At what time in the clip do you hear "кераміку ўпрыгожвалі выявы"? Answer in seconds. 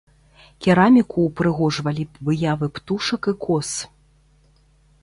0.65-2.67